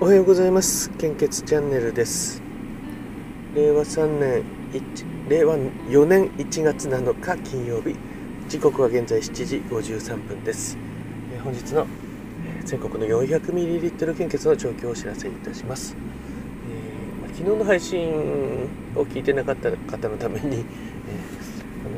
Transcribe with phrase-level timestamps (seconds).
[0.00, 0.90] おはようございます。
[0.90, 2.40] 献血チャンネルです。
[3.54, 4.44] 令和3年
[5.28, 7.96] 令和4年1月7日金曜日。
[8.48, 10.78] 時刻は現在7時53分です。
[11.42, 11.84] 本日の
[12.64, 15.96] 全国の 400ml 献血の状況をお知らせいたします、
[17.26, 18.08] えー、昨日の配信
[18.94, 20.64] を聞いてなかった方のために、えー、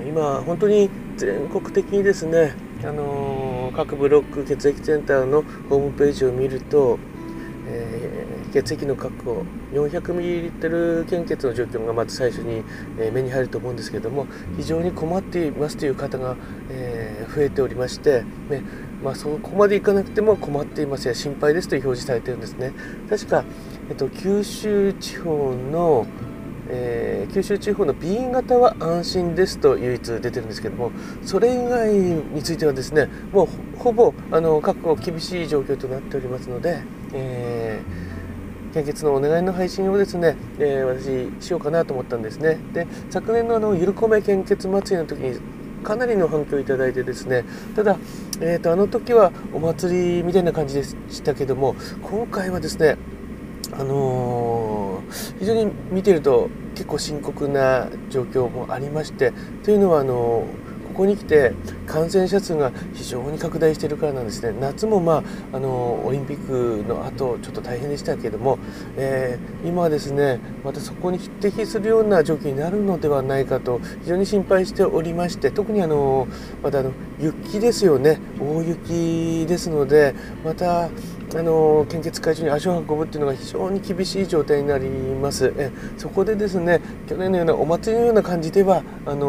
[0.00, 6.98] あの今本当に全国的にですねあのー、各ブロック血液センターのホームページを見ると
[7.68, 12.62] えー、血液の確保 400ml 献血の状況がまず最初に、
[12.98, 16.36] えー、目に入ると思うんですけども非常に困っていますという方が、
[16.70, 18.62] えー、増えておりまして、ね
[19.02, 22.72] まあ、そこまでいかなくても困っていますや心配ですと表示されてるんですね。
[23.10, 23.44] 確か、
[23.90, 26.06] えっと、九州地方の
[26.68, 30.90] えー、九州地方の B 型は安心ですと唯一出てるんですけども
[31.22, 36.82] それ以外についてはですねもうほぼあの確保厳しい状況となっておりますので、
[37.16, 42.58] えー、献血のお願いの配信をですね、えー、私しようかなと思ったんですね。
[42.72, 45.40] で昨年のあのゆるこめ献血祭りの時に
[45.82, 47.96] かなりの反響をいただいてですねただ、
[48.40, 52.96] えーとあの時はお祭りみたいな感じでしたけども今回はですね
[53.72, 59.32] あのー、非常に見てると結構深刻な状況もありまして
[59.64, 60.65] というのはあのー
[60.96, 61.52] ここに来て
[61.86, 64.58] 感染者数が非常に拡大しているからなんですね。
[64.58, 68.58] 夏も、まあ、あのオリンピックの後ちょっと大変でしたけれども、
[68.96, 76.28] えー、今はですねまたそこに匹敵するような状況になるのではないかと非常に心配しておりまして特にあの
[76.62, 78.18] またあの雪ですよね。
[78.40, 80.88] 大雪ですのでまた
[81.34, 89.26] あの献血会場に足を運ぶっていうのが非常に厳しい状態になりますえそこでですね去年のようなお祭りのような感じではあの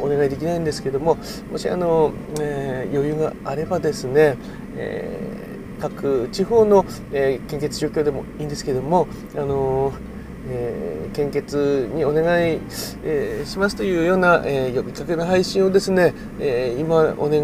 [0.00, 1.16] お願いできないんですけども
[1.50, 4.36] もしあの、えー、余裕があればですね、
[4.76, 9.06] えー、各地方の、えー、献血状況でもいいんですけども
[9.36, 9.92] あの
[10.50, 12.60] えー、献血にお願い、
[13.04, 17.42] えー、しますというような、えー、呼びかけの配信をですね、え今お願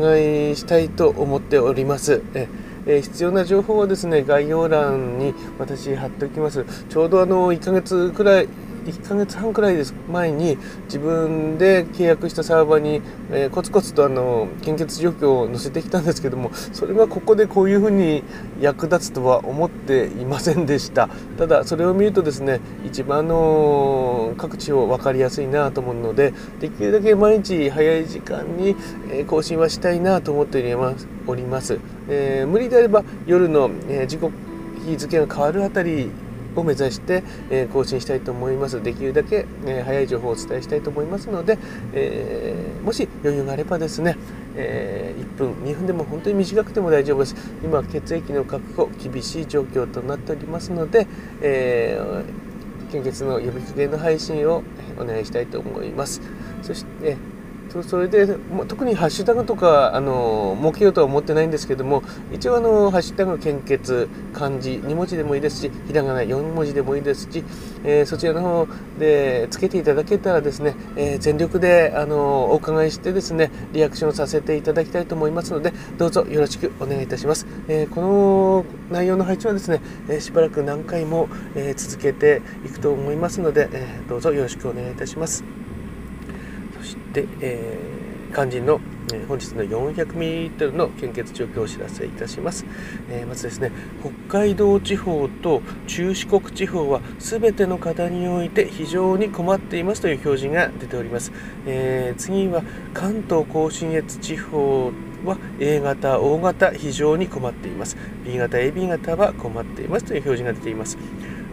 [0.51, 2.23] いしたいと思っております。
[2.33, 6.65] えーえー、必要な情報はですね概要欄に私貼っておきます。
[6.89, 8.49] ちょうどあの1ヶ月くらい
[8.85, 18.23] 1ヶ月半くらいです前に自分で契約したサーバーに、えー、コツコツとあの献血状況を載せてきたんですけどもそれがここでこういうふうに
[18.61, 21.09] 役立つとは思っていませんでした。
[21.39, 28.77] ただそれを見るとですね一番の各地を分かりやすいなと思うのでできるだけ毎日早い時間に、
[29.27, 30.59] 更新はしたいなと思って
[31.27, 31.79] おります、
[32.09, 34.33] えー、無理であれば夜の、え時刻
[34.85, 36.11] 日付が変わるあたり
[36.57, 38.83] を目指して、え更新したいと思います。
[38.83, 41.59] できるだけ、え早い情報をお伝えしたいと思いますので、
[41.93, 44.17] えもし余裕があればですね、
[44.57, 51.07] え1分2分でも本当に短くても大丈夫です今血液の確保厳しい状況となっておりますので、
[51.43, 54.63] えー、献血の呼びかけの配信を
[54.99, 56.21] お願いしたいと思います
[56.63, 57.17] そして、
[57.83, 58.37] それで
[58.69, 62.03] 特にハッシュタグとかあの設けようとは思ってないんですけども
[62.33, 67.45] 一応あのハッシュタグ献血漢字2文字でもいいですしひらがな4文字でもいいですし、
[67.85, 68.69] えー、そちらの方
[68.99, 85.64] でつけていただけたらですね、えー、全力であのお伺いしてですねリアクションさせていただきたいと思いますのでどうぞよろしくお願いいたします、えー、この内容の配置はですね、えしばらく何回も、え続けていくと思いますので、えどうぞよろしくお願いいたします。
[86.85, 88.81] して、えー、肝心の、
[89.13, 92.65] え、本日の 400ml の献血状況をお知らせいたします、
[93.11, 93.71] えー、まずですね
[94.29, 101.33] 北海道地方と中四国地方は全ての方において非常に困っていますという表示が出ております、
[101.67, 102.63] え、次は
[102.93, 104.93] 関東甲信越地方
[105.25, 107.97] は A 型、O 型非常に困っています。
[108.25, 110.99] B 型、AB 型は困っていますという表示が出ています。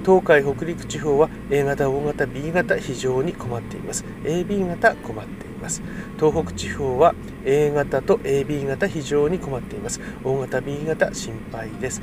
[0.02, 4.04] 東海北陸地方は A 型、O 型、B 型非常に困っています。
[4.24, 5.82] AB 型困っています。
[6.18, 7.14] 東北地方は
[7.46, 10.02] A 型と AB 型非常に困っています。
[10.24, 12.02] O 型、B 型心配です。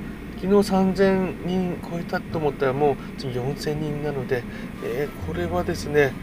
[0.42, 4.44] 昨日3000人超えたと思ったらもう次4000人なので、
[4.84, 6.14] えー、これはですね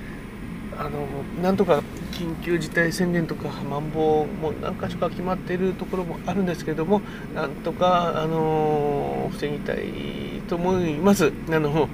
[0.77, 1.07] あの
[1.43, 7.01] なんとか緊急事態宣言とかまん防も何か所か決まっているところもあるんですけども
[7.35, 11.33] なんとか、あの防ぎたいと思います。
[11.51, 11.89] あの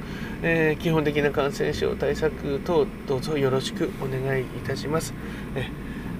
[0.48, 5.12] えー、基本的な感染症対策等どうぞよろしくお願いいたします。
[5.56, 5.68] え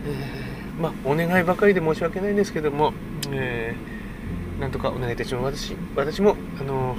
[0.05, 2.93] えー、まあ、お願いばかりで申し訳ないんですけども、
[3.31, 5.75] えー、なんとかお願いいたします。
[5.95, 6.97] 私私も、あの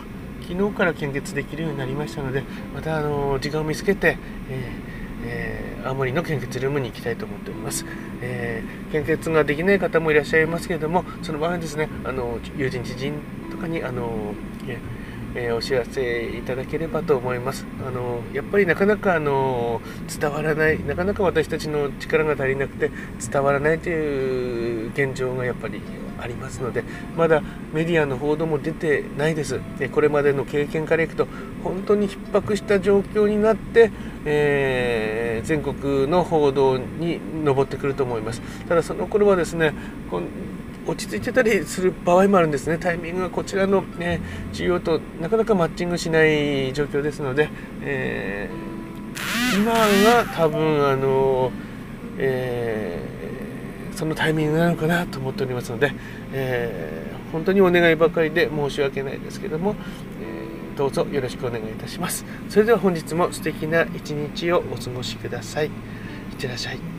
[0.47, 2.43] 昨日から献血できるようになりましたので、
[2.73, 4.17] また、あの時間を見つけて、
[4.49, 7.85] えーえー、青森の献血ルームに行きたいと思っております、
[8.21, 13.15] えー、献血ができない方もいらっしゃいますけれどもその場合ですねあの友人知人
[13.51, 14.35] とかにあの、
[15.39, 17.65] えー、お知らせいただければと思います。
[17.87, 19.81] あのやっぱりなかなかあの
[20.19, 22.89] 伝わらないなかなか私たちの力が足りなくて
[23.31, 25.79] 伝わらないという現状がやっぱり
[26.19, 26.83] ありますので
[27.15, 29.61] まだメディアの報道も出てないです。
[29.77, 31.27] でこれまでの経験からいくと
[31.63, 33.91] 本当に逼迫した状況になって、
[34.25, 38.41] えー、全国の報道に上ってくると思います。
[38.67, 39.73] ただその頃はですね
[40.87, 42.77] 落ち着いてたりする場合もあるんですね。
[42.77, 44.21] タイミングがこちらの、ね、
[44.53, 47.49] 需要となかなかマッチングしない状況ですので、
[47.81, 51.51] えー、今が多分あの、
[52.17, 53.17] えー
[53.97, 55.91] そのタイミングなのかなと思っておりますので、
[56.31, 59.75] えー、本当にお願いばかりで申し訳ないですけども、
[60.21, 62.23] えー、どうぞよろしくお願いいたします。
[62.47, 65.65] それでは本日も素敵な一日をお過ごしください。
[65.65, 65.71] いっ
[66.37, 66.96] てらっしゃい。